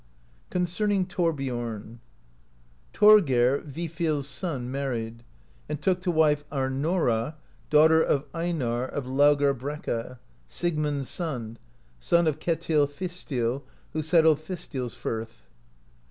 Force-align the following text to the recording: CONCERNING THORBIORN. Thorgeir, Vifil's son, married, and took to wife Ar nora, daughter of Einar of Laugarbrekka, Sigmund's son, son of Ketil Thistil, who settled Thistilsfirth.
CONCERNING 0.49 1.05
THORBIORN. 1.05 1.99
Thorgeir, 2.91 3.61
Vifil's 3.63 4.27
son, 4.27 4.71
married, 4.71 5.21
and 5.69 5.79
took 5.79 6.01
to 6.01 6.09
wife 6.09 6.43
Ar 6.51 6.71
nora, 6.71 7.35
daughter 7.69 8.01
of 8.01 8.25
Einar 8.33 8.83
of 8.85 9.05
Laugarbrekka, 9.05 10.17
Sigmund's 10.47 11.07
son, 11.07 11.59
son 11.99 12.25
of 12.25 12.39
Ketil 12.39 12.87
Thistil, 12.89 13.61
who 13.93 14.01
settled 14.01 14.39
Thistilsfirth. 14.39 15.43